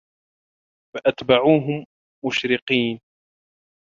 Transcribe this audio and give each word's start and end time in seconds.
فَأَتبَعوهُم 0.95 1.85
مُشرِقينَ 2.25 2.99